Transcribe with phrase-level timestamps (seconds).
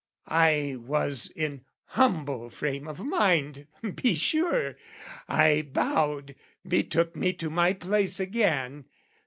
[0.27, 4.75] I was in humble frame of mind, be sure!
[5.29, 6.33] I bowed,
[6.67, 8.85] betook me to my place again.